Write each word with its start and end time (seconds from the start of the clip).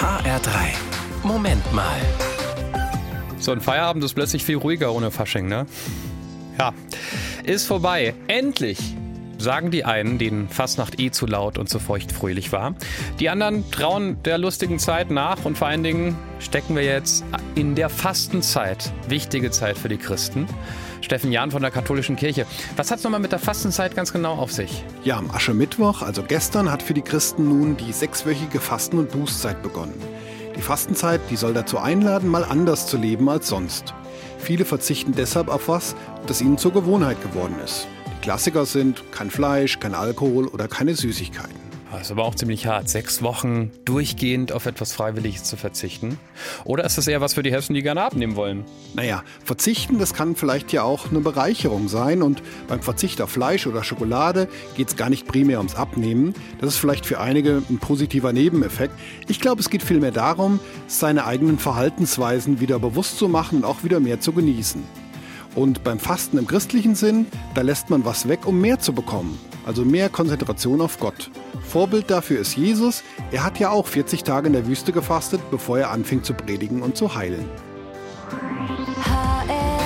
HR3. 0.00 0.72
Moment 1.24 1.72
mal. 1.74 2.00
So 3.38 3.52
ein 3.52 3.60
Feierabend 3.60 4.02
ist 4.02 4.14
plötzlich 4.14 4.42
viel 4.42 4.56
ruhiger 4.56 4.94
ohne 4.94 5.10
Fasching, 5.10 5.46
ne? 5.46 5.66
Ja, 6.58 6.72
ist 7.44 7.66
vorbei. 7.66 8.14
Endlich! 8.26 8.96
Sagen 9.40 9.70
die 9.70 9.86
einen, 9.86 10.18
denen 10.18 10.50
Fastnacht 10.50 11.00
eh 11.00 11.10
zu 11.10 11.24
laut 11.24 11.56
und 11.56 11.70
zu 11.70 11.78
feucht 11.78 12.12
fröhlich 12.12 12.52
war. 12.52 12.74
Die 13.20 13.30
anderen 13.30 13.70
trauen 13.70 14.22
der 14.24 14.36
lustigen 14.36 14.78
Zeit 14.78 15.10
nach 15.10 15.46
und 15.46 15.56
vor 15.56 15.66
allen 15.66 15.82
Dingen 15.82 16.14
stecken 16.40 16.76
wir 16.76 16.84
jetzt 16.84 17.24
in 17.54 17.74
der 17.74 17.88
Fastenzeit. 17.88 18.92
Wichtige 19.08 19.50
Zeit 19.50 19.78
für 19.78 19.88
die 19.88 19.96
Christen. 19.96 20.46
Steffen 21.00 21.32
Jahn 21.32 21.50
von 21.50 21.62
der 21.62 21.70
Katholischen 21.70 22.16
Kirche. 22.16 22.44
Was 22.76 22.90
hat 22.90 22.98
es 22.98 23.04
nochmal 23.04 23.20
mit 23.20 23.32
der 23.32 23.38
Fastenzeit 23.38 23.96
ganz 23.96 24.12
genau 24.12 24.34
auf 24.34 24.52
sich? 24.52 24.84
Ja, 25.04 25.16
am 25.16 25.30
Aschermittwoch, 25.30 26.02
also 26.02 26.22
gestern, 26.22 26.70
hat 26.70 26.82
für 26.82 26.92
die 26.92 27.00
Christen 27.00 27.48
nun 27.48 27.78
die 27.78 27.92
sechswöchige 27.92 28.60
Fasten- 28.60 28.98
und 28.98 29.10
Bußzeit 29.10 29.62
begonnen. 29.62 29.94
Die 30.54 30.60
Fastenzeit, 30.60 31.22
die 31.30 31.36
soll 31.36 31.54
dazu 31.54 31.78
einladen, 31.78 32.28
mal 32.28 32.44
anders 32.44 32.86
zu 32.86 32.98
leben 32.98 33.30
als 33.30 33.48
sonst. 33.48 33.94
Viele 34.38 34.66
verzichten 34.66 35.14
deshalb 35.16 35.48
auf 35.48 35.68
was, 35.68 35.96
das 36.26 36.42
ihnen 36.42 36.58
zur 36.58 36.74
Gewohnheit 36.74 37.22
geworden 37.22 37.54
ist. 37.64 37.88
Klassiker 38.22 38.66
sind 38.66 39.02
kein 39.12 39.30
Fleisch, 39.30 39.80
kein 39.80 39.94
Alkohol 39.94 40.46
oder 40.46 40.68
keine 40.68 40.94
Süßigkeiten. 40.94 41.70
Das 41.90 42.02
ist 42.02 42.12
aber 42.12 42.24
auch 42.24 42.34
ziemlich 42.34 42.66
hart, 42.66 42.88
sechs 42.88 43.20
Wochen 43.20 43.72
durchgehend 43.84 44.52
auf 44.52 44.66
etwas 44.66 44.92
Freiwilliges 44.92 45.42
zu 45.42 45.56
verzichten. 45.56 46.18
Oder 46.64 46.84
ist 46.84 46.98
das 46.98 47.08
eher 47.08 47.20
was 47.20 47.34
für 47.34 47.42
die 47.42 47.50
Hessen, 47.50 47.74
die 47.74 47.82
gerne 47.82 48.02
abnehmen 48.02 48.36
wollen? 48.36 48.64
Naja, 48.94 49.24
verzichten, 49.44 49.98
das 49.98 50.14
kann 50.14 50.36
vielleicht 50.36 50.72
ja 50.72 50.82
auch 50.84 51.10
eine 51.10 51.20
Bereicherung 51.20 51.88
sein. 51.88 52.22
Und 52.22 52.42
beim 52.68 52.80
Verzicht 52.80 53.20
auf 53.20 53.30
Fleisch 53.30 53.66
oder 53.66 53.82
Schokolade 53.82 54.48
geht 54.76 54.88
es 54.88 54.96
gar 54.96 55.10
nicht 55.10 55.26
primär 55.26 55.58
ums 55.58 55.74
Abnehmen. 55.74 56.34
Das 56.60 56.74
ist 56.74 56.78
vielleicht 56.78 57.06
für 57.06 57.18
einige 57.18 57.62
ein 57.68 57.78
positiver 57.78 58.32
Nebeneffekt. 58.32 58.94
Ich 59.26 59.40
glaube, 59.40 59.60
es 59.60 59.70
geht 59.70 59.82
vielmehr 59.82 60.12
darum, 60.12 60.60
seine 60.86 61.26
eigenen 61.26 61.58
Verhaltensweisen 61.58 62.60
wieder 62.60 62.78
bewusst 62.78 63.18
zu 63.18 63.28
machen 63.28 63.58
und 63.58 63.64
auch 63.64 63.82
wieder 63.82 63.98
mehr 63.98 64.20
zu 64.20 64.32
genießen. 64.32 64.99
Und 65.54 65.82
beim 65.84 65.98
Fasten 65.98 66.38
im 66.38 66.46
christlichen 66.46 66.94
Sinn, 66.94 67.26
da 67.54 67.62
lässt 67.62 67.90
man 67.90 68.04
was 68.04 68.28
weg, 68.28 68.46
um 68.46 68.60
mehr 68.60 68.78
zu 68.78 68.92
bekommen. 68.92 69.38
Also 69.66 69.84
mehr 69.84 70.08
Konzentration 70.08 70.80
auf 70.80 70.98
Gott. 70.98 71.30
Vorbild 71.62 72.10
dafür 72.10 72.40
ist 72.40 72.56
Jesus. 72.56 73.02
Er 73.30 73.44
hat 73.44 73.58
ja 73.58 73.70
auch 73.70 73.86
40 73.86 74.24
Tage 74.24 74.46
in 74.46 74.52
der 74.52 74.66
Wüste 74.66 74.92
gefastet, 74.92 75.40
bevor 75.50 75.78
er 75.78 75.90
anfing 75.90 76.22
zu 76.22 76.34
predigen 76.34 76.82
und 76.82 76.96
zu 76.96 77.14
heilen. 77.14 77.48
HR 79.04 79.79